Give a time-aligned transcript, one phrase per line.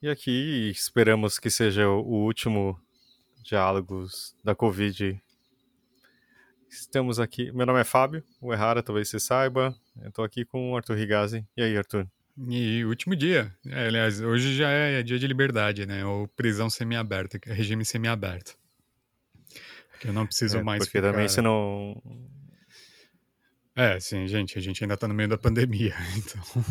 [0.00, 2.80] E aqui esperamos que seja o último
[3.42, 5.20] diálogos da Covid.
[6.70, 7.50] Estamos aqui.
[7.50, 9.74] Meu nome é Fábio, o Errara, talvez você saiba.
[10.00, 11.44] Eu tô aqui com o Arthur Rigazzi.
[11.56, 12.06] E aí, Arthur?
[12.48, 13.52] E último dia.
[13.66, 16.04] É, aliás, hoje já é dia de liberdade, né?
[16.04, 18.56] Ou prisão semiaberta, é regime semiaberto.
[19.90, 21.10] Porque eu não preciso É, mais porque ficar...
[21.10, 22.00] também você não.
[23.74, 26.64] É, sim, gente, a gente ainda tá no meio da pandemia, então...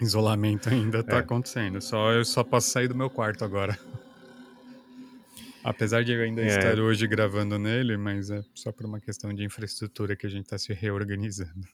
[0.04, 1.20] Isolamento ainda tá É.
[1.20, 1.80] acontecendo.
[1.80, 3.78] Só eu só posso sair do meu quarto agora.
[5.62, 6.46] Apesar de eu ainda É.
[6.46, 10.46] estar hoje gravando nele, mas é só por uma questão de infraestrutura que a gente
[10.46, 11.66] tá se reorganizando.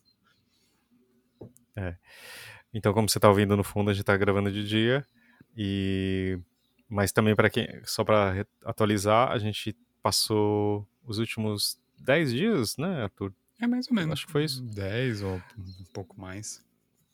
[2.72, 5.06] Então, como você tá ouvindo no fundo, a gente tá gravando de dia.
[5.56, 6.38] E.
[6.88, 7.66] Mas também para quem.
[7.84, 13.32] Só para atualizar, a gente passou os últimos 10 dias, né, Arthur?
[13.60, 14.14] É mais ou menos.
[14.14, 14.62] Acho que foi isso.
[14.62, 16.64] 10 ou um pouco mais.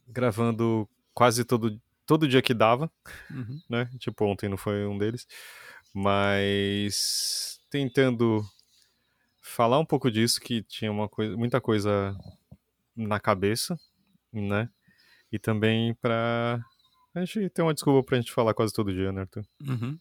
[0.09, 2.91] Gravando quase todo, todo dia que dava.
[3.31, 3.61] Uhum.
[3.69, 3.91] né?
[3.99, 5.27] Tipo, ontem não foi um deles.
[5.95, 8.45] Mas tentando
[9.41, 12.17] falar um pouco disso, que tinha uma coisa, muita coisa
[12.97, 13.79] na cabeça,
[14.33, 14.69] né?
[15.31, 16.65] E também pra
[17.15, 19.45] a gente ter uma desculpa pra gente falar quase todo dia, né, Arthur?
[19.67, 19.99] Uhum.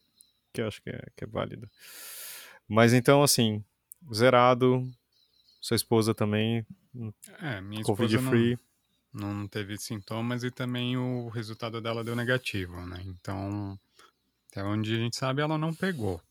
[0.53, 1.69] Que eu acho que é, que é válido.
[2.67, 3.63] Mas então, assim,
[4.13, 4.89] zerado,
[5.59, 6.65] sua esposa também,
[7.39, 8.57] É, minha Covid esposa não, free.
[9.13, 13.01] Não teve sintomas e também o resultado dela deu negativo, né?
[13.05, 13.79] Então,
[14.51, 16.21] até onde a gente sabe, ela não pegou.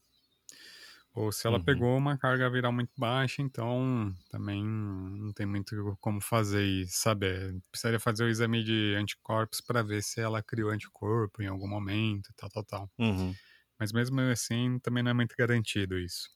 [1.13, 1.63] Ou se ela Uhum.
[1.63, 7.61] pegou, uma carga viral muito baixa, então também não tem muito como fazer e saber.
[7.71, 12.33] Precisaria fazer o exame de anticorpos para ver se ela criou anticorpo em algum momento,
[12.37, 12.91] tal, tal, tal.
[12.99, 13.39] Uhum.
[13.79, 16.29] Mas mesmo assim, também não é muito garantido isso.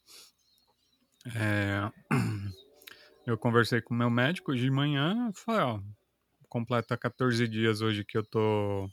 [1.35, 1.91] É,
[3.27, 5.81] Eu conversei com o meu médico de manhã, falei, ó,
[6.55, 8.89] completa 14 dias hoje que eu tô...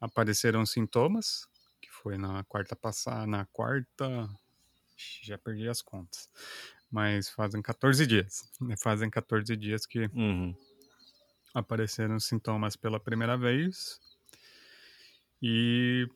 [0.00, 1.48] Apareceram sintomas,
[1.82, 4.30] que foi na quarta passada, na quarta...
[5.24, 6.30] Já perdi as contas.
[6.88, 8.48] Mas fazem 14 dias.
[8.80, 10.54] Fazem 14 dias que Uhum.
[11.52, 14.00] apareceram sintomas pela primeira vez.
[15.42, 16.06] E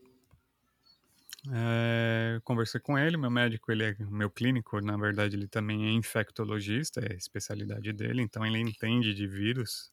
[1.52, 5.90] é, conversei com ele, meu médico, ele é meu clínico, na verdade ele também é
[5.90, 9.90] infectologista, é a especialidade dele, então ele entende de vírus.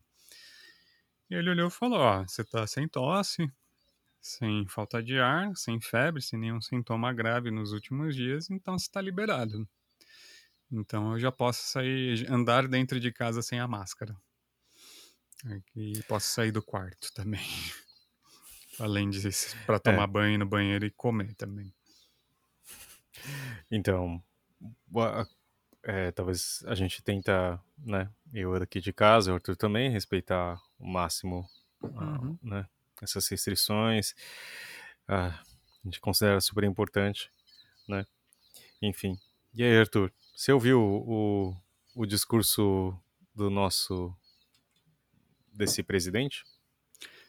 [1.30, 3.52] E ele olhou e falou, ó, você tá sem tosse,
[4.22, 8.90] sem falta de ar, sem febre, sem nenhum sintoma grave nos últimos dias, então você
[8.90, 9.68] tá liberado.
[10.72, 14.16] Então eu já posso sair, andar dentro de casa sem a máscara.
[15.76, 17.42] E posso sair do quarto também.
[18.80, 19.22] Além de
[19.66, 21.74] para tomar banho no banheiro e comer também.
[23.72, 24.22] Então,
[25.86, 30.88] é, talvez a gente tenta, né, eu aqui de casa, o Arthur também, respeitar o
[30.88, 31.48] máximo
[31.84, 32.38] ah, Uhum.
[32.42, 32.68] né,
[33.02, 34.16] essas restrições.
[35.08, 37.32] Ah, a gente considera super importante,
[37.88, 38.08] né?
[38.82, 39.20] Enfim.
[39.54, 41.56] E aí, Arthur, você ouviu o,
[41.96, 42.98] o, discurso
[43.34, 44.12] do nosso
[45.54, 46.44] desse presidente?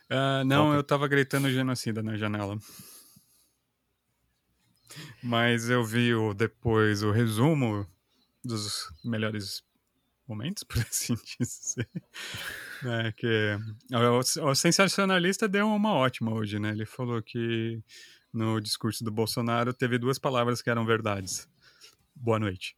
[0.08, 0.76] Ah, não, Ontem.
[0.78, 2.58] eu tava gritando genocida na janela.
[5.22, 7.86] Mas eu vi o, depois o resumo
[8.46, 9.62] dos melhores
[10.26, 11.88] momentos, por assim dizer.
[12.84, 13.58] É, que
[13.92, 16.70] o, o sensacionalista deu uma ótima hoje, né?
[16.70, 17.82] Ele falou que
[18.32, 21.48] no discurso do Bolsonaro teve duas palavras que eram verdades.
[22.14, 22.76] Boa noite.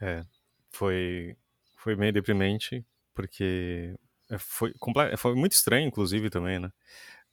[0.00, 0.24] É,
[0.70, 1.36] foi,
[1.76, 2.84] foi meio deprimente,
[3.14, 3.94] porque
[4.38, 4.72] foi,
[5.18, 6.72] foi muito estranho, inclusive, também, né?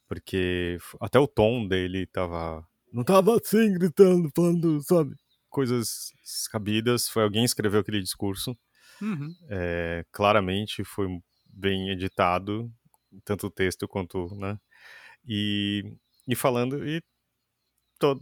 [0.06, 2.66] Porque até o tom dele tava.
[2.92, 5.14] Não tava assim, gritando, falando, sabe?
[5.48, 7.08] Coisas descabidas.
[7.08, 8.56] Foi alguém que escreveu aquele discurso.
[9.00, 9.34] Uhum.
[9.48, 11.06] É, claramente foi
[11.46, 12.70] bem editado,
[13.24, 14.58] tanto o texto quanto, né?
[15.26, 15.84] E,
[16.26, 17.02] e falando e
[17.98, 18.20] todo,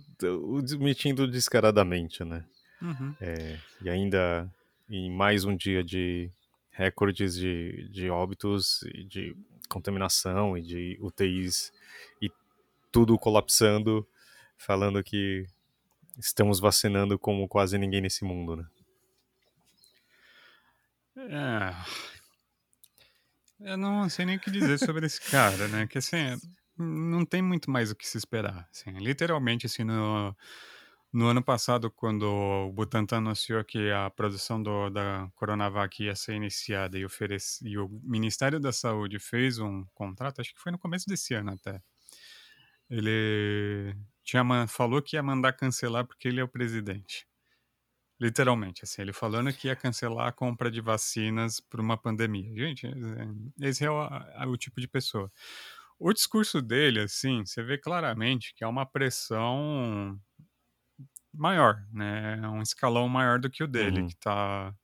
[0.79, 2.45] mentindo descaradamente, né?
[2.81, 3.15] Uhum.
[3.21, 4.51] É, e ainda
[4.89, 6.31] em mais um dia de
[6.71, 9.35] recordes de, de óbitos, de
[9.69, 11.73] contaminação e de UTIs
[12.21, 12.31] e
[12.93, 14.07] tudo colapsando,
[14.57, 15.47] falando que
[16.19, 18.67] estamos vacinando como quase ninguém nesse mundo, né?
[21.19, 21.75] É.
[23.61, 25.87] Eu não sei nem o que dizer sobre esse cara, né?
[25.87, 26.39] Que assim,
[26.77, 28.69] não tem muito mais o que se esperar.
[28.71, 30.37] Assim, literalmente, assim, no,
[31.13, 36.35] no ano passado, quando o Butantan anunciou que a produção do, da Coronavac ia ser
[36.35, 40.79] iniciada e, oferece, e o Ministério da Saúde fez um contrato, acho que foi no
[40.79, 41.81] começo desse ano até.
[42.91, 47.27] Ele tinha, falou que ia mandar cancelar porque ele é o presidente.
[48.21, 52.51] Literalmente, assim, ele falando que ia cancelar a compra de vacinas por uma pandemia.
[52.57, 55.31] Gente, é- esse é o, é o tipo de pessoa.
[55.99, 60.19] O discurso dele, assim, você vê claramente que é uma pressão
[61.33, 62.39] maior, né?
[62.43, 64.05] É um escalão maior do que o dele, Uhum.
[64.05, 64.75] que tá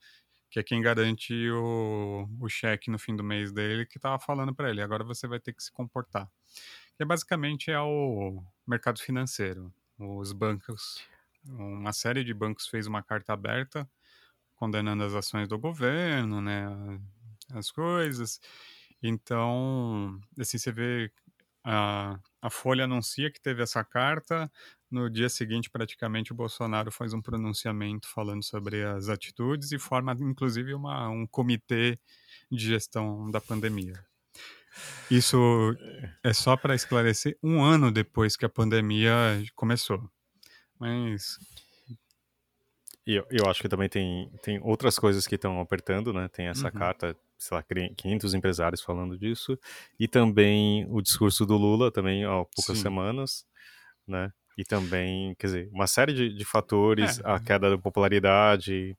[0.51, 4.55] que é quem garante o, o cheque no fim do mês dele, que tava falando
[4.55, 6.29] para ele, agora você vai ter que se comportar.
[6.99, 9.73] Que basicamente é o mercado financeiro.
[9.99, 11.03] Os bancos,
[11.47, 13.89] uma série de bancos fez uma carta aberta
[14.57, 16.67] condenando as ações do governo, né,
[17.51, 18.41] as coisas.
[19.03, 21.11] Então, assim, você vê
[21.65, 24.51] a, a Folha anuncia que teve essa carta,
[24.91, 30.13] no dia seguinte, praticamente, o Bolsonaro faz um pronunciamento falando sobre as atitudes e forma,
[30.21, 31.99] inclusive, uma, um comitê
[32.51, 34.05] de gestão da pandemia.
[35.11, 35.77] Isso
[36.23, 39.13] é só para esclarecer um ano depois que a pandemia
[39.55, 40.11] começou.
[40.79, 41.39] Mas.
[43.07, 46.29] E eu, eu acho que também tem, tem outras coisas que estão apertando, né?
[46.29, 46.73] Tem essa Uhum.
[46.73, 47.65] carta, sei lá,
[47.97, 49.59] 500 empresários falando disso.
[49.99, 52.83] E também o discurso do Lula, também há poucas Sim.
[52.83, 53.45] semanas,
[54.07, 54.33] né?
[54.57, 57.23] E também, quer dizer, uma série de, de fatores, É.
[57.25, 58.97] a queda da popularidade.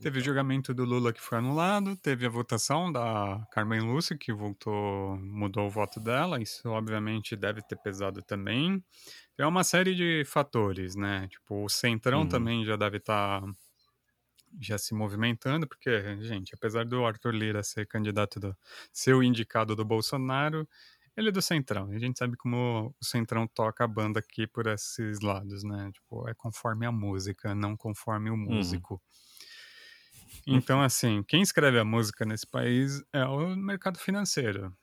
[0.00, 4.32] Teve o julgamento do Lula que foi anulado, teve a votação da Carmen Lúcia, que
[4.32, 8.82] voltou, mudou o voto dela, isso obviamente deve ter pesado também.
[9.38, 11.28] É uma série de fatores, né?
[11.28, 12.28] Tipo, o Centrão Uhum.
[12.28, 13.42] também já deve estar
[14.60, 18.56] já se movimentando, porque, gente, apesar do Arthur Lira ser candidato do
[18.92, 20.66] ser o indicado do Bolsonaro,
[21.16, 21.92] ele é do Centrão.
[21.92, 25.90] E a gente sabe como o Centrão toca a banda aqui por esses lados, né?
[25.92, 29.02] Tipo, é conforme a música, não conforme o músico.
[30.46, 34.76] Então, assim, quem escreve a música nesse país é o mercado financeiro.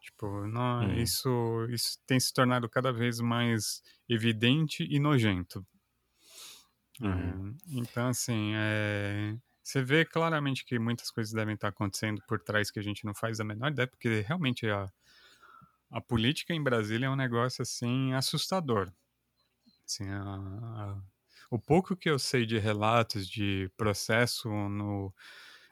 [0.00, 1.02] Tipo, não, Uhum.
[1.02, 5.66] isso, isso tem se tornado cada vez mais evidente e nojento.
[7.00, 7.56] Uhum.
[7.68, 12.70] É, então, assim, é, você vê claramente que muitas coisas devem estar acontecendo por trás
[12.70, 14.90] que a gente não faz a menor ideia, porque realmente a,
[15.90, 18.92] a política em Brasília é um negócio, assim, assustador.
[19.84, 21.02] Assim, a, a,
[21.50, 25.12] o pouco que eu sei de relatos de processo no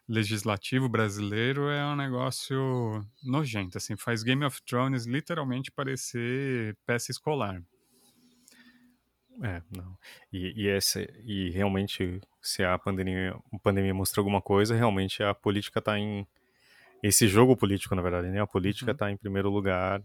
[0.09, 7.63] legislativo brasileiro é um negócio nojento, assim, faz Game of Thrones literalmente parecer peça escolar.
[9.43, 9.97] É, não.
[10.33, 15.35] E, e, essa, e realmente, se a pandemia, a pandemia mostrou alguma coisa, realmente a
[15.35, 16.27] política está em.
[17.03, 18.41] Esse jogo político, na verdade, né?
[18.41, 19.13] A política está Uhum.
[19.13, 20.03] em primeiro lugar,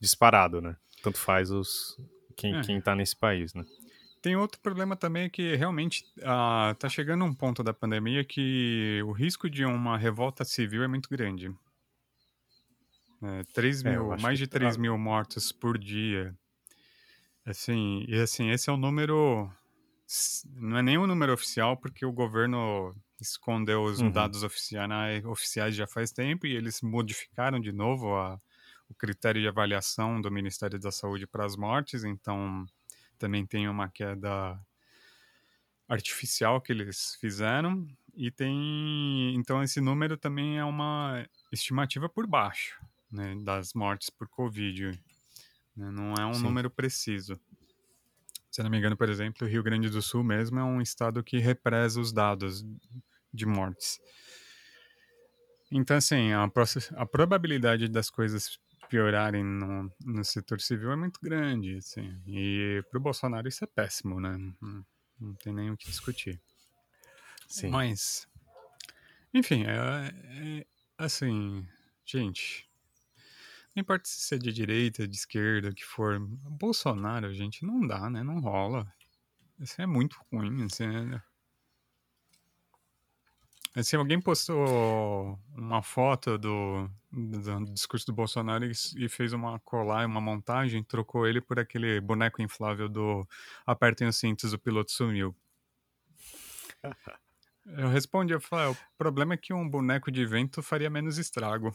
[0.00, 0.76] disparado, né?
[1.02, 1.98] Tanto faz os
[2.36, 2.60] quem, É.
[2.60, 3.64] quem tá nesse país, né?
[4.22, 9.12] Tem outro problema também que realmente ah, tá chegando um ponto da pandemia que o
[9.12, 11.54] risco de uma revolta civil é muito grande.
[13.22, 16.36] É, 3 É, mil, acho mais de 3 tá- mil mortos por dia.
[17.44, 19.50] Assim, e assim, esse é o número.
[20.08, 24.12] s- Não é nem o número oficial, porque o governo escondeu os Uhum.
[24.12, 28.40] dados oficiais, oficiais já faz tempo e eles modificaram de novo a-
[28.88, 32.66] o critério de avaliação do Ministério da Saúde para as mortes, então
[33.20, 34.58] também tem uma queda
[35.86, 37.86] artificial que eles fizeram
[38.16, 42.80] e tem então esse número também é uma estimativa por baixo
[43.12, 44.90] né, das mortes por covid
[45.76, 46.42] né, não é um Sim.
[46.42, 47.38] número preciso
[48.50, 51.22] se não me engano por exemplo o Rio Grande do Sul mesmo é um estado
[51.22, 52.64] que represa os dados
[53.32, 54.00] de mortes
[55.70, 56.50] então assim a,
[56.96, 58.58] a probabilidade das coisas
[58.90, 63.66] piorarem no, no setor civil é muito grande assim e para o Bolsonaro isso é
[63.66, 66.40] péssimo né Não- tem nem o que discutir
[67.46, 67.68] Sim.
[67.70, 68.28] mas,
[69.34, 70.66] enfim, é, é-
[70.96, 71.66] assim,
[72.06, 72.70] gente,
[73.74, 78.08] não importa se é de direita, de esquerda, o que for, Bolsonaro, gente, não dá,
[78.10, 78.22] né?
[78.22, 78.92] Não rola.
[79.58, 81.22] Isso é muito ruim, assim, né?
[83.74, 90.20] Assim, alguém postou uma foto do, do discurso do Bolsonaro e, fez uma colar, uma
[90.20, 93.26] montagem, trocou ele por aquele boneco inflável do
[93.66, 95.34] apertem os cintos, o piloto sumiu.
[97.66, 101.18] Eu respondi, eu falei, "Ah, o problema é que um boneco de vento faria menos
[101.18, 101.74] estrago.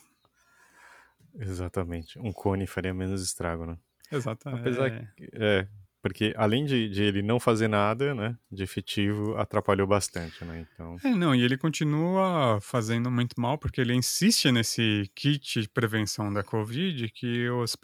[1.37, 2.17] Exatamente.
[2.19, 3.77] Um cone faria menos estrago, né?
[4.11, 4.47] Exato.
[4.49, 5.11] Apesar é...
[5.15, 5.29] que.
[5.33, 5.67] É,
[6.05, 8.37] porque além de, de ele não fazer nada, né?
[8.51, 10.63] De efetivo, atrapalhou bastante, né?
[10.71, 10.97] Então.
[11.03, 16.31] é, não, e ele continua fazendo muito mal, porque ele insiste nesse kit de prevenção
[16.31, 17.75] da Covid, que os,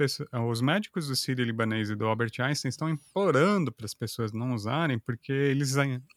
[0.48, 4.54] os médicos do Sírio Libanês e do Albert Einstein estão implorando para as pessoas não
[4.54, 5.74] usarem, porque eles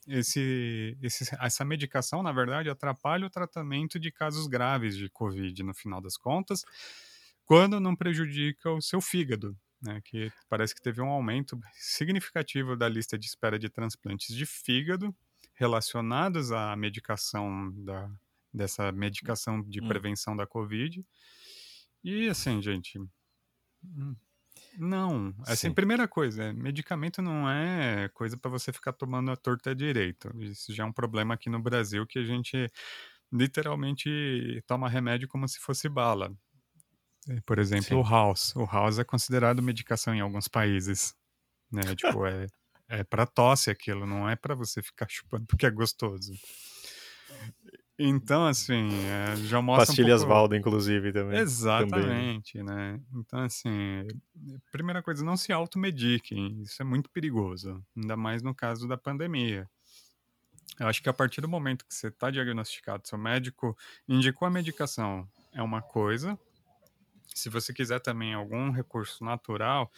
[0.07, 5.73] esse, esse, essa medicação, na verdade, atrapalha o tratamento de casos graves de Covid, no
[5.73, 6.67] final das contas,
[7.47, 9.57] quando não prejudica o seu fígado.
[9.85, 14.47] Né, que parece que teve um aumento significativo da lista de espera de transplantes de
[14.47, 15.15] fígado
[15.55, 18.11] relacionados à medicação da,
[18.53, 19.83] dessa medicação de Hum.
[19.83, 21.05] prevenção da Covid.
[22.05, 22.99] E assim, gente,
[23.85, 24.17] Hum.
[24.77, 25.73] Não, assim, Sim.
[25.73, 30.31] primeira coisa, medicamento não é coisa para você ficar tomando a torta direito.
[30.43, 32.71] Isso já é um problema aqui no Brasil que a gente
[33.33, 36.37] literalmente toma remédio como se fosse bala.
[37.29, 37.95] É, por exemplo, Sim.
[37.95, 38.55] o house.
[38.57, 41.15] O house é considerado medicação em alguns países,
[41.71, 41.95] né?
[41.95, 42.47] Tipo, é,
[42.89, 46.33] é para tosse aquilo, não é para você ficar chupando porque é gostoso.
[47.97, 50.35] Então, assim, é, já mostra Pastilhas um pouco...
[50.35, 51.39] Valda, inclusive, também.
[51.39, 53.01] Exatamente, também, né?
[53.15, 54.05] Então, assim,
[54.73, 56.61] primeira coisa, não se automediquem.
[56.63, 59.71] Isso é muito perigoso, ainda mais no caso da pandemia.
[60.81, 63.79] Eu acho que a partir do momento que você está diagnosticado, seu médico
[64.09, 66.37] indicou a medicação, é uma coisa.
[67.35, 69.91] Se você quiser também algum recurso natural,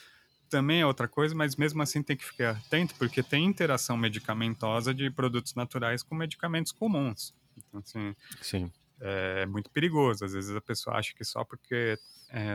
[0.49, 4.95] também é outra coisa, mas mesmo assim tem que ficar atento, porque tem interação medicamentosa
[4.95, 7.35] de produtos naturais com medicamentos comuns.
[7.57, 8.73] Então, assim, Sim.
[9.01, 10.25] é muito perigoso.
[10.25, 11.99] Às vezes a pessoa acha que só porque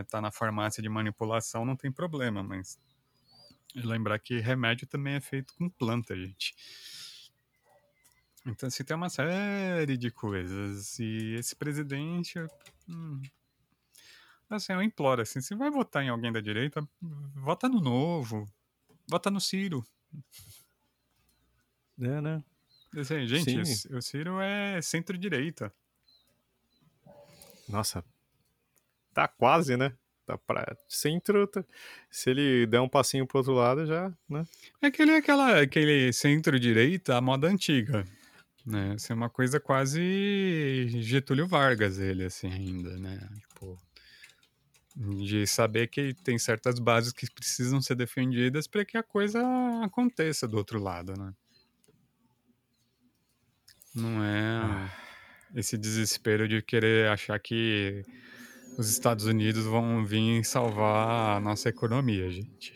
[0.00, 2.78] está na farmácia de manipulação não tem problema, mas
[3.74, 6.54] lembrar que remédio também é feito com planta, gente.
[8.44, 10.98] Então, assim, tem uma série de coisas.
[10.98, 12.38] E esse presidente.
[12.88, 13.22] Hum,
[14.56, 16.86] assim, eu imploro, assim, se vai votar em alguém da direita,
[17.34, 18.46] vota no novo.
[19.08, 19.84] Vota no Ciro.
[22.00, 22.42] É, né?
[22.96, 23.94] Assim, gente, Sim.
[23.94, 25.72] o Ciro é centro-direita.
[27.68, 28.04] Nossa.
[29.14, 29.94] Tá quase, né?
[30.26, 31.46] Tá pra centro.
[31.46, 31.64] Tá...
[32.10, 34.44] Se ele der um passinho pro outro lado, já, né?
[34.80, 38.06] É aquele, aquela, aquele centro-direita, a moda antiga.
[38.64, 38.92] Né?
[38.92, 43.18] Assim, uma coisa quase Getúlio Vargas, ele, assim, ainda, né?
[43.48, 43.78] Tipo,
[44.96, 49.40] de saber que tem certas bases que precisam ser defendidas para que a coisa
[49.82, 51.32] aconteça do outro lado, né?
[53.94, 54.90] Não é ah.
[55.54, 58.02] esse desespero de querer achar que
[58.78, 62.72] os Estados Unidos vão vir salvar a nossa economia, gente.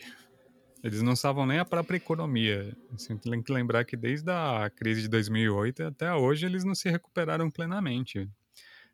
[0.83, 2.75] Eles não salvam nem a própria economia.
[2.93, 6.89] Assim, tem que lembrar que desde a crise de 2008 até hoje eles não se
[6.89, 8.29] recuperaram plenamente.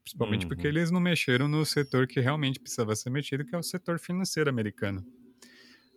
[0.03, 0.49] Principalmente uhum.
[0.49, 3.97] porque eles não mexeram no setor que realmente precisava ser mexido, que é o setor
[3.99, 5.05] financeiro americano.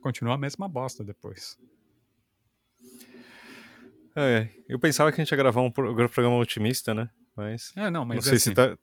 [0.00, 1.58] Continua a mesma bosta depois.
[4.14, 7.10] É, eu pensava que a gente ia gravar um programa otimista, né?
[7.36, 7.72] Mas.
[7.76, 8.78] É, não, mas não sei assim, se tá.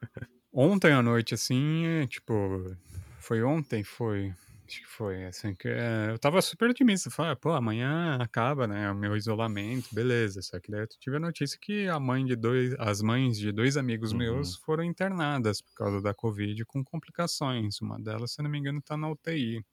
[0.52, 2.76] Ontem à noite, assim, tipo.
[3.20, 3.84] Foi ontem?
[3.84, 4.34] Foi.
[4.70, 7.10] Acho que foi, assim, que é, eu tava super otimista.
[7.10, 10.40] Falei, pô, amanhã acaba, né, o meu isolamento, beleza.
[10.42, 13.50] Só que daí eu tive a notícia que a mãe de dois, as mães de
[13.52, 14.14] dois amigos Uhum.
[14.14, 17.80] meus foram internadas por causa da Covid com complicações.
[17.80, 19.64] Uma delas, se não me engano, tá na UTI.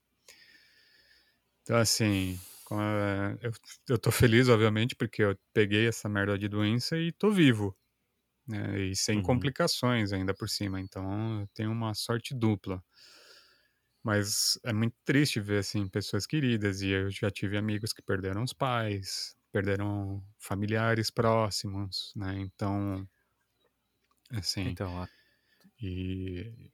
[1.61, 3.51] Então, assim, com a- eu,
[3.89, 7.75] eu tô feliz, obviamente, porque eu peguei essa merda de doença e tô vivo.
[8.47, 9.21] Né, e sem Uhum.
[9.21, 10.81] complicações ainda por cima.
[10.81, 12.83] Então, eu tenho uma sorte dupla.
[14.03, 16.81] Mas é muito triste ver, assim, pessoas queridas.
[16.81, 22.39] E eu já tive amigos que perderam os pais, perderam familiares próximos, né?
[22.39, 23.07] Então,
[24.31, 25.09] assim, Então, a-
[25.81, 26.71] e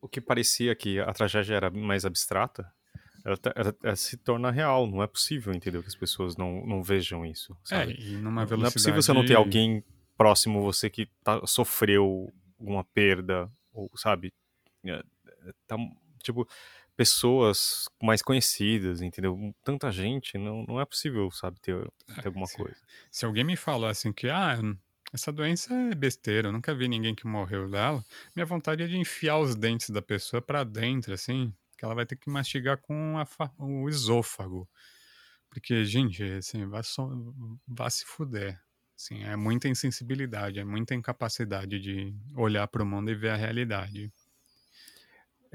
[0.00, 2.70] o que parecia que a tragédia era mais abstrata,
[3.24, 4.86] ela, tá- ela- ela se torna real.
[4.86, 5.82] Não é possível, entendeu?
[5.82, 7.52] Que as pessoas não, não vejam isso.
[7.52, 7.96] é, Sabe?
[7.98, 8.60] e numa velocidade...
[8.60, 9.84] Não é possível você não ter alguém
[10.16, 14.32] próximo você que tá, sofreu alguma perda, ou sabe?
[15.46, 15.76] É, é, tá,
[16.22, 16.46] tipo,
[16.96, 19.38] pessoas mais conhecidas, entendeu?
[19.62, 21.76] Tanta gente, não, não é possível, sabe, ter,
[22.20, 22.76] ter alguma se- coisa.
[23.10, 24.58] Se alguém me falar assim que, ah,
[25.12, 28.96] essa doença é besteira, eu nunca vi ninguém que morreu dela, minha vontade é de
[28.96, 33.14] enfiar os dentes da pessoa pra dentro, assim, que ela vai ter que mastigar com
[33.26, 34.68] fa- o esôfago.
[35.50, 37.08] Porque, gente, assim, vai, só,
[37.66, 38.60] vai se fuder.
[38.98, 44.10] Assim, é muita insensibilidade, é muita incapacidade de olhar pro mundo e ver a realidade.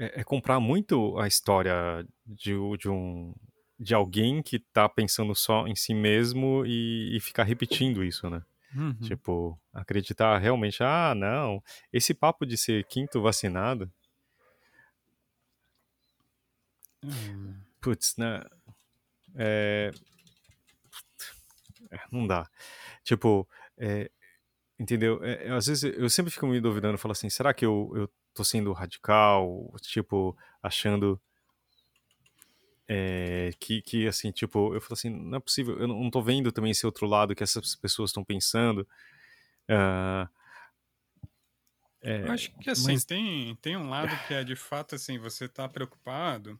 [0.02, 3.32] É, é comprar muito a história de, de um
[3.78, 8.42] de alguém que tá pensando só em si mesmo e, e ficar repetindo isso, né?
[8.74, 8.94] Uhum.
[9.00, 13.90] Tipo, acreditar realmente, ah, não, esse papo de ser quinto vacinado,
[17.04, 17.60] Hum.
[17.80, 18.44] putz, né?
[19.34, 19.90] É...
[21.90, 22.48] é, Não dá.
[23.02, 24.08] Tipo, é,
[24.82, 25.22] entendeu?
[25.24, 28.44] É, às vezes eu sempre fico me duvidando, falo assim, será que eu, eu tô
[28.44, 29.72] sendo radical?
[29.80, 31.20] Tipo, achando
[32.88, 36.20] é, que, que, assim, tipo, eu falo assim, não é possível, eu não, não tô
[36.20, 38.86] vendo também esse outro lado que essas pessoas estão pensando.
[39.68, 40.28] Ah,
[42.02, 45.18] é, Eu acho que assim, mas- tem, tem um lado que é de fato assim,
[45.18, 46.58] você tá preocupado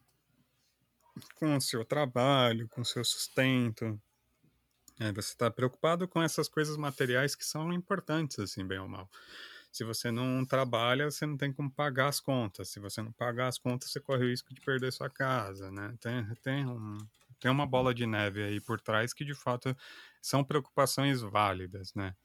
[1.35, 4.01] com o seu trabalho, com o seu sustento.
[4.99, 9.09] É, você tá preocupado com essas coisas materiais que são importantes, assim, bem ou mal.
[9.71, 12.69] Se você não trabalha, você não tem como pagar as contas.
[12.69, 15.95] Se você não pagar as contas, você corre o risco de perder sua casa, né?
[15.99, 16.97] Tem, tem, um,
[17.39, 19.75] tem uma bola de neve aí por trás que, de fato,
[20.21, 22.15] são preocupações válidas, né?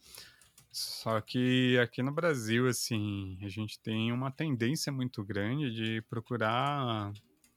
[0.70, 7.12] Só que aqui no Brasil, assim, a gente tem uma tendência muito grande de procurar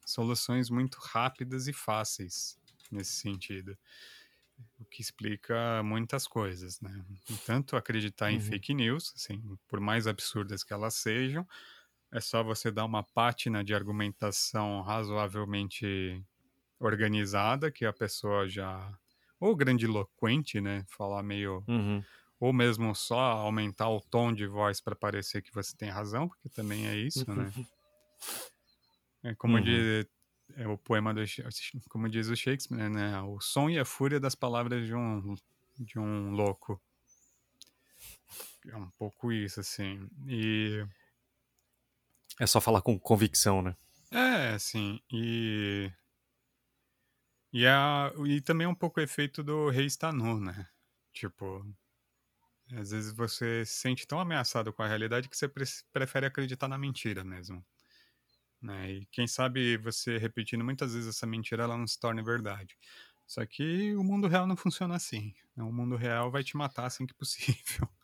[0.06, 2.58] soluções muito rápidas e fáceis
[2.90, 3.78] nesse sentido.
[4.80, 7.04] O que explica muitas coisas, né?
[7.46, 8.38] Tanto acreditar uhum.
[8.38, 11.48] em fake news, assim, por mais absurdas que elas sejam,
[12.12, 16.24] é só você dar uma pátina de argumentação razoavelmente
[16.80, 18.92] organizada, que a pessoa já.
[19.40, 20.84] Ou grandiloquente, né?
[20.88, 21.64] Falar meio.
[21.68, 22.04] Uhum
[22.42, 26.50] ou mesmo só aumentar o tom de voz para parecer que você tem razão, porque
[26.50, 27.52] também é isso, né?
[29.24, 29.64] É como uhum.
[29.64, 30.08] diz
[30.58, 31.22] é o poema do
[31.90, 33.22] como diz o Shakespeare, né?
[33.22, 35.36] O som e a fúria das palavras de um
[35.78, 36.82] de um louco.
[38.68, 40.08] É um pouco isso, assim.
[40.28, 40.86] E
[42.40, 43.76] é só falar com convicção, né?
[44.12, 45.92] É, assim, e
[47.54, 50.68] e, a, e também um pouco o efeito do rei está nu, né?
[51.14, 51.66] Tipo,
[52.74, 56.68] às vezes você se sente tão ameaçado com a realidade que você pre prefere acreditar
[56.68, 57.66] na mentira mesmo.
[58.62, 58.92] Né?
[58.92, 62.78] E quem sabe você repetindo muitas vezes essa mentira, ela não se torne verdade.
[63.26, 65.34] Só que o mundo real não funciona assim.
[65.56, 65.64] Né?
[65.64, 67.88] O mundo real vai te matar assim que possível.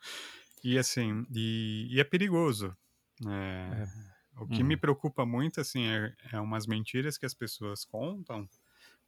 [0.63, 2.75] E assim, e, e é perigoso.
[3.21, 3.83] Né?
[3.83, 4.41] É.
[4.41, 4.67] O que uhum.
[4.67, 8.49] me preocupa muito, assim, é, é umas mentiras que as pessoas contam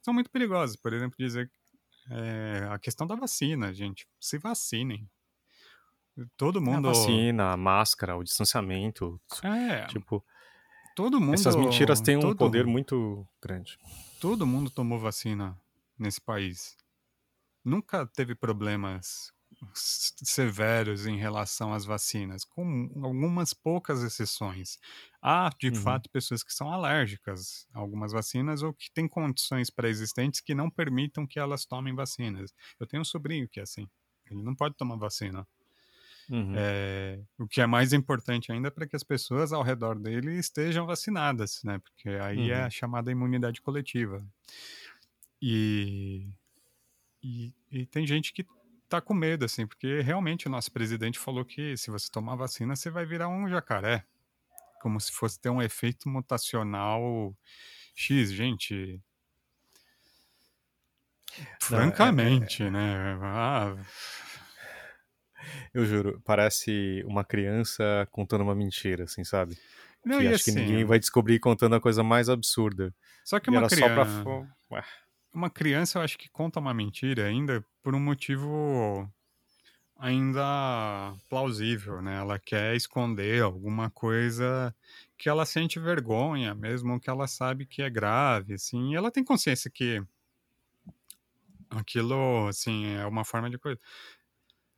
[0.02, 0.76] são muito perigosas.
[0.76, 1.50] Por exemplo, dizer
[2.10, 4.06] é, a questão da vacina, gente.
[4.18, 5.08] Se vacinem.
[6.36, 6.88] Todo mundo.
[6.88, 9.20] A vacina, a máscara, o distanciamento.
[9.42, 9.86] É.
[9.86, 10.24] Tipo.
[10.94, 11.34] Todo mundo.
[11.34, 13.78] Essas mentiras têm um poder muito grande.
[14.20, 15.58] Todo mundo tomou vacina
[15.98, 16.76] nesse país.
[17.64, 19.32] Nunca teve problemas
[19.74, 24.78] severos em relação às vacinas, com algumas poucas exceções.
[25.20, 25.74] Há, de uhum.
[25.74, 30.70] fato, pessoas que são alérgicas a algumas vacinas ou que têm condições pré-existentes que não
[30.70, 32.52] permitam que elas tomem vacinas.
[32.78, 33.88] Eu tenho um sobrinho que é assim.
[34.30, 35.46] Ele não pode tomar vacina.
[36.30, 36.54] Uhum.
[36.56, 40.38] É, o que é mais importante ainda é para que as pessoas ao redor dele
[40.38, 41.80] estejam vacinadas, né?
[41.80, 42.56] Porque aí uhum.
[42.56, 44.24] é a chamada imunidade coletiva.
[45.42, 46.28] E,
[47.20, 48.46] e, e, tem gente que
[48.88, 52.76] tá com medo, assim, porque realmente o nosso presidente falou que se você tomar vacina,
[52.76, 54.04] você vai virar um jacaré.
[54.80, 57.36] Como se fosse ter um efeito mutacional
[57.94, 59.02] X, gente.
[61.60, 63.16] Francamente, Não, é, é...
[63.16, 63.18] né?
[63.22, 63.76] Ah,
[65.72, 69.56] eu juro, parece uma criança contando uma mentira, assim, sabe?
[70.04, 72.94] Não, que acho assim, que ninguém vai descobrir contando a coisa mais absurda.
[73.24, 74.24] Só que uma criança.
[74.68, 74.84] Pra...
[75.32, 79.08] Uma criança, eu acho que conta uma mentira ainda por um motivo
[79.96, 82.16] ainda plausível, né?
[82.16, 84.74] Ela quer esconder alguma coisa
[85.18, 88.92] que ela sente vergonha, mesmo que ela sabe que é grave, assim.
[88.92, 90.02] E ela tem consciência que
[91.68, 93.78] aquilo, assim, é uma forma de coisa.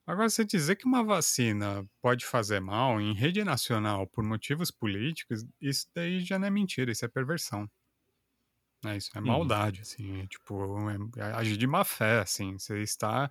[0.06, 5.44] Agora, você dizer que uma vacina pode fazer mal em rede nacional por motivos políticos,
[5.60, 7.70] isso daí já não é mentira, isso é perversão.
[8.84, 9.82] É, isso é maldade, uhum.
[9.82, 13.30] assim, é, tipo, é, é agir de má fé, assim, você está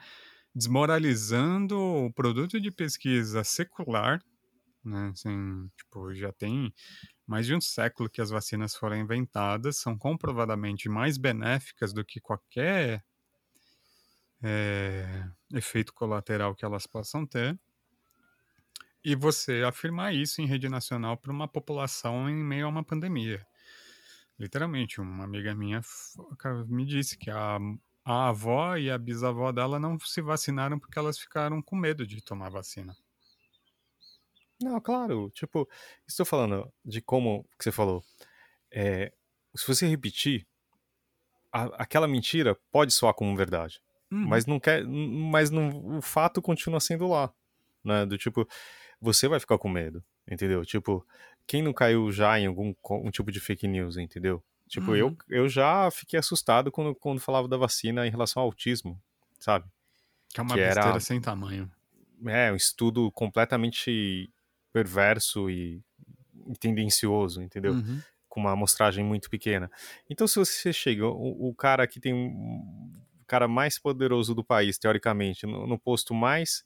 [0.56, 4.22] desmoralizando o produto de pesquisa secular,
[4.84, 6.74] né, assim, tipo, já tem
[7.28, 12.22] mais de um século que as vacinas foram inventadas, são comprovadamente mais benéficas do que
[12.22, 13.04] qualquer
[14.44, 17.60] é, efeito colateral que elas possam ter,
[19.04, 23.46] e você afirmar isso em rede nacional para uma população em meio a uma pandemia.
[24.38, 25.82] Literalmente, uma amiga minha
[26.68, 27.58] me disse que a,
[28.04, 32.22] a avó e a bisavó dela não se vacinaram porque elas ficaram com medo de
[32.22, 32.96] tomar vacina.
[34.62, 35.68] Não, claro, tipo,
[36.08, 38.04] estou falando de como que você falou.
[38.72, 39.12] É,
[39.56, 40.48] se você repetir,
[41.52, 43.82] a, aquela mentira pode soar como verdade.
[44.12, 44.28] Uhum.
[44.28, 44.86] Mas não quer.
[44.86, 47.32] Mas não, o fato continua sendo lá.
[47.84, 48.06] Né?
[48.06, 48.48] Do tipo,
[49.00, 50.64] você vai ficar com medo, entendeu?
[50.66, 51.06] Tipo,
[51.48, 54.44] quem não caiu já em algum um tipo de fake news, entendeu?
[54.68, 54.98] Tipo, uhum.
[54.98, 59.02] eu, eu já fiquei assustado quando, quando falava da vacina em relação ao autismo,
[59.40, 59.66] sabe?
[60.30, 61.70] Que é uma que besteira era, sem tamanho.
[62.26, 64.32] É, um estudo completamente
[64.72, 65.82] perverso e,
[66.48, 67.74] e tendencioso, entendeu?
[67.74, 68.02] Uhum.
[68.30, 69.70] Com uma amostragem muito pequena.
[70.10, 72.14] Então, se você chega, o, o cara que tem
[73.32, 76.66] cara mais poderoso do país, teoricamente, no, no posto mais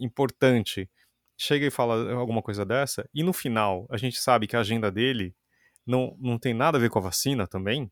[0.00, 0.90] importante,
[1.38, 4.90] chega e fala alguma coisa dessa, e no final a gente sabe que a agenda
[4.90, 5.32] dele
[5.86, 7.88] não, não tem nada a ver com a vacina também,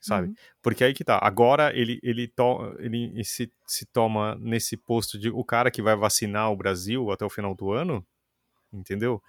[0.00, 0.28] sabe?
[0.28, 0.34] Uhum.
[0.62, 1.18] Porque aí que tá.
[1.20, 5.96] Agora ele, ele, to, ele se, se toma nesse posto de o cara que vai
[5.96, 8.06] vacinar o Brasil até o final do ano,
[8.72, 9.20] entendeu?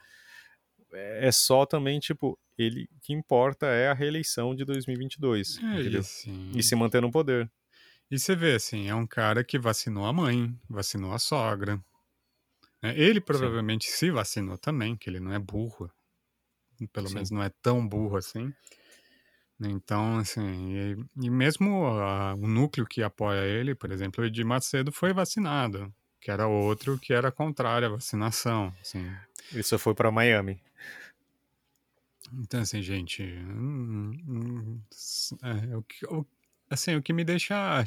[0.93, 5.81] É só também, tipo, ele que importa é a reeleição de 2022, É,
[6.55, 7.49] E se manter no poder.
[8.09, 11.83] E você vê, assim, é um cara que vacinou a mãe, vacinou a sogra.
[12.81, 12.97] né?
[12.97, 15.91] Ele provavelmente se vacinou também, que ele não é burro.
[16.93, 17.15] Pelo Sim.
[17.15, 18.53] menos não é tão burro assim.
[19.59, 24.45] Então, assim, e, e mesmo a- o núcleo que apoia ele, por exemplo, o Edir
[24.45, 25.91] Macedo foi vacinado,
[26.21, 29.11] que era outro que era contrário à vacinação, assim.
[29.51, 30.61] Ele só foi pra Miami.
[32.33, 36.25] Então, assim, gente, hum, hum, s- é, o que, o-
[36.69, 37.83] assim, o que me deixa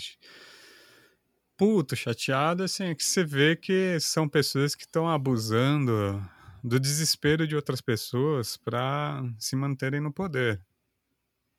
[1.57, 6.23] puto, chateado, assim, é que você vê que são pessoas que estão abusando
[6.65, 10.61] do desespero de outras pessoas para se manterem no poder.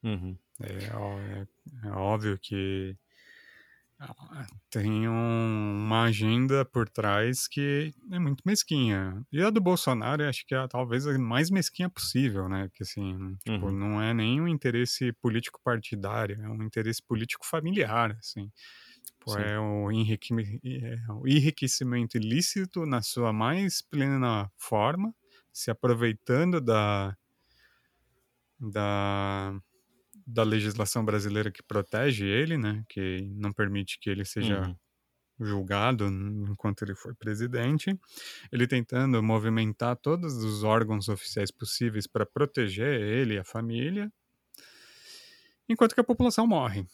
[0.04, 0.36] Uhum.
[0.60, 1.48] É, é-
[1.88, 2.98] é óbvio que
[4.70, 9.22] tem um- uma agenda por trás que é muito mesquinha.
[9.32, 12.70] E a do Bolsonaro, acho que é talvez a mais mesquinha possível, né?
[12.74, 13.72] Que assim, tipo, Uhum.
[13.72, 18.52] não é nem um interesse político partidário, é um interesse político familiar, assim.
[19.28, 19.40] Sim.
[19.40, 20.34] é o, enrique-
[20.66, 25.14] é o enriquecimento ilícito na sua mais plena forma,
[25.54, 27.16] se aproveitando da,
[28.60, 29.54] da,
[30.34, 32.84] da legislação brasileira que protege ele, né?
[32.90, 34.78] Que não permite que ele seja Uhum.
[35.40, 38.00] julgado enquanto ele foi presidente.
[38.52, 44.12] Ele tentando movimentar todos os órgãos oficiais possíveis para proteger ele e a família,
[45.68, 46.86] enquanto que a população morre.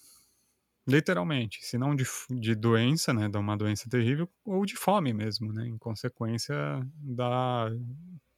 [0.88, 5.52] Literalmente, se não de, de doença, né, de uma doença terrível, ou de fome mesmo,
[5.52, 6.56] né, em consequência
[6.96, 7.70] da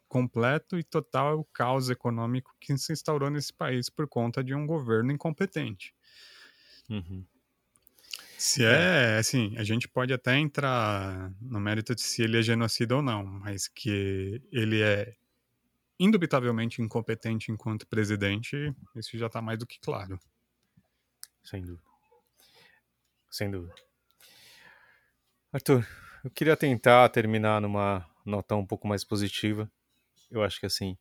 [0.10, 5.12] completo e total caos econômico que se instaurou nesse país por conta de um governo
[5.12, 5.94] incompetente.
[6.90, 7.24] Uhum.
[8.38, 12.96] Se é, assim, a gente pode até entrar no mérito de se ele é genocida
[12.96, 15.16] ou não, mas que ele é
[16.00, 20.18] indubitavelmente incompetente enquanto presidente, isso já está mais do que claro.
[21.44, 21.84] Sem dúvida.
[23.30, 23.76] Sem dúvida.
[25.52, 25.86] Arthur,
[26.24, 29.70] eu queria tentar terminar numa nota um pouco mais positiva.
[30.30, 30.98] Eu acho que assim,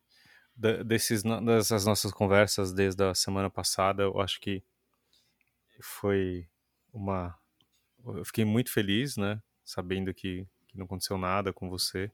[0.85, 4.63] desses, dessas nossas conversas desde a semana passada, eu acho que
[5.81, 6.49] foi
[6.93, 7.37] uma.
[8.05, 9.41] Eu fiquei muito feliz, né?
[9.65, 12.11] Sabendo que, que não aconteceu nada com você.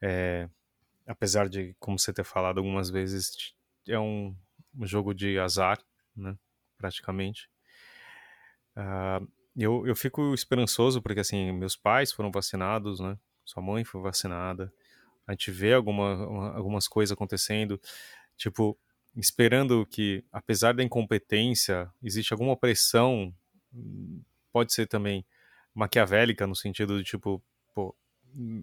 [0.00, 0.48] É,
[1.06, 3.54] apesar de, como você ter falado algumas vezes,
[3.88, 4.36] é um,
[4.78, 5.78] um jogo de azar,
[6.14, 6.36] né?
[6.76, 7.50] Praticamente.
[8.76, 9.20] Ah,
[9.56, 13.18] eu, eu fico esperançoso porque, assim, meus pais foram vacinados, né?
[13.44, 14.72] Sua mãe foi vacinada.
[15.26, 17.80] A gente vê alguma, uma- algumas coisas acontecendo,
[18.36, 18.78] tipo,
[19.16, 23.34] esperando que, apesar da incompetência, existe alguma pressão,
[24.52, 25.24] pode ser também
[25.74, 27.42] maquiavélica, no sentido de, tipo,
[27.74, 27.94] pô,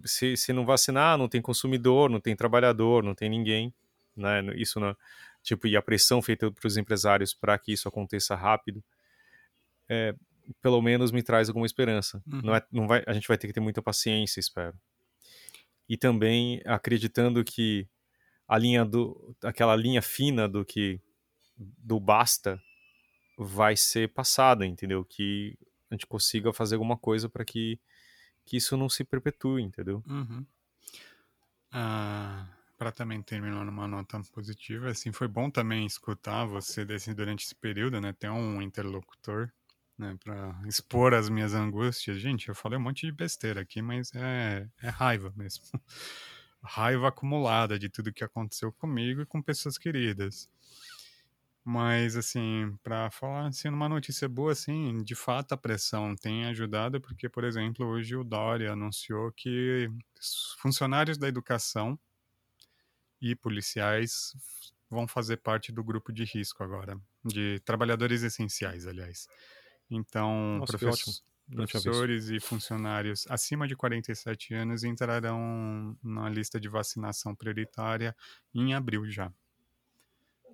[0.04, 3.72] se, se não vacinar, não tem consumidor, não tem trabalhador, não tem ninguém,
[4.16, 4.42] né?
[4.56, 4.96] Isso não,
[5.42, 8.82] tipo, e a pressão feita para os empresários para que isso aconteça rápido
[9.88, 10.14] é,
[10.62, 12.22] pelo menos me traz alguma esperança.
[12.26, 12.42] Uhum.
[12.42, 14.78] Não é, não vai, a gente vai ter que ter muita paciência, espero.
[15.88, 17.88] E também acreditando que
[18.46, 21.00] a linha do, aquela linha fina do que
[21.56, 22.60] do basta
[23.36, 25.04] vai ser passada, entendeu?
[25.04, 25.56] Que
[25.90, 27.78] a gente consiga fazer alguma coisa para que
[28.44, 30.02] que isso não se perpetue, entendeu?
[30.08, 30.44] Uhum.
[31.70, 32.46] Ah,
[32.78, 37.54] para também terminar numa nota positiva, assim, foi bom também escutar você desse, durante esse
[37.54, 38.14] período, né?
[38.14, 39.52] Ter um interlocutor,
[39.98, 40.16] né?
[40.22, 42.20] Para expor as minhas angústias.
[42.20, 45.64] Gente, eu falei um monte de besteira aqui, mas é, é raiva mesmo.
[46.62, 50.48] raiva acumulada de tudo que aconteceu comigo e com pessoas queridas.
[51.64, 56.98] Mas, assim, para falar assim, numa notícia boa, assim, de fato a pressão tem ajudado,
[57.00, 59.90] porque, por exemplo, hoje o Dória anunciou que
[60.62, 61.98] funcionários da educação
[63.20, 64.32] e policiais
[64.88, 69.28] vão fazer parte do grupo de risco agora, de trabalhadores essenciais, aliás.
[69.90, 71.14] Então, Nossa, professor-
[71.50, 78.14] professores e funcionários acima de 47 anos entrarão na lista de vacinação prioritária
[78.54, 79.32] em abril já.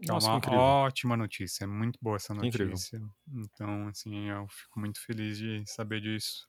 [0.01, 0.59] Que Nossa, é uma incrível.
[0.61, 3.01] ótima notícia, é muito boa essa notícia.
[3.33, 6.47] Então, assim, eu fico muito feliz de saber disso.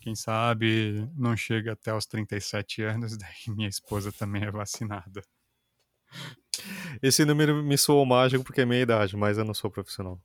[0.00, 5.22] Quem sabe não chega até os 37 anos, daí minha esposa também é vacinada.
[7.02, 10.20] Esse número me soou mágico porque é minha idade, mas eu não sou profissional.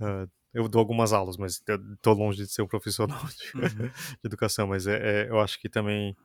[0.00, 1.62] Ah, eu dou algumas aulas, mas
[2.00, 3.88] tô longe de ser um profissional de, Uhum.
[4.22, 4.66] de educação.
[4.68, 6.16] Mas é, é- eu acho que também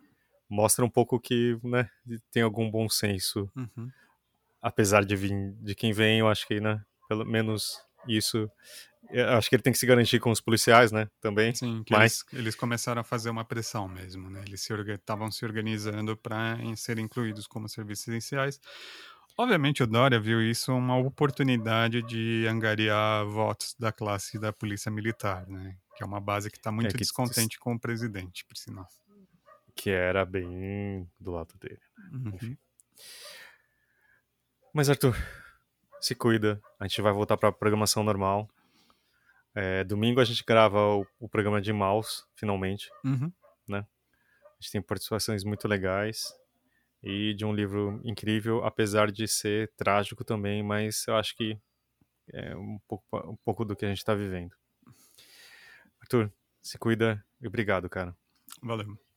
[0.49, 1.89] mostra um pouco que né,
[2.31, 3.49] tem algum bom senso.
[3.55, 3.89] Uhum.
[4.61, 8.49] Apesar de vir de quem vem, eu acho que né, pelo menos isso
[9.37, 11.09] acho que ele tem que se garantir com os policiais, né?
[11.21, 11.53] Também.
[11.55, 14.43] Sim, Mas eles, eles começaram a fazer uma pressão mesmo, né?
[14.45, 18.59] Eles estavam se, se organizando para ser incluídos como serviços essenciais.
[19.41, 25.47] Obviamente o Dória viu isso uma oportunidade de angariar votos da classe da polícia militar,
[25.47, 25.77] né?
[25.95, 28.85] Que é uma base que está muito É, que- descontente com o presidente, por sinal.
[29.75, 31.79] que era bem do lado dele.
[32.11, 32.57] Uhum.
[34.73, 35.15] Mas, Arthur,
[36.01, 36.61] se cuida.
[36.77, 38.49] A gente vai voltar pra programação normal.
[39.55, 42.89] É, domingo a gente grava o, o programa de Maus, finalmente.
[43.05, 43.31] Uhum.
[43.71, 43.85] A
[44.59, 46.33] gente tem participações muito legais
[47.01, 51.57] e de um livro incrível, apesar de ser trágico também, mas eu acho que
[52.31, 54.55] é um pouco, um pouco do que a gente está vivendo.
[56.01, 56.31] Arthur,
[56.61, 58.15] se cuida e obrigado, cara.
[58.61, 59.08] Valeu.